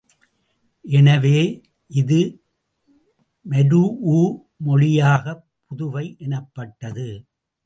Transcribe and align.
எனவே, 0.85 1.37
இது 1.91 2.19
மரூஉ 3.45 4.15
மொழியாகப் 4.57 5.45
புதுவை 5.67 6.05
எனப்பட்டது. 6.17 7.07